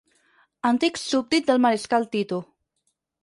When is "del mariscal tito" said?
1.51-2.39